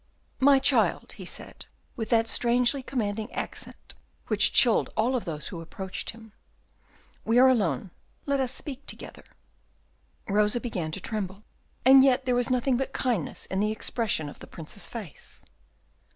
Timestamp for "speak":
8.51-8.87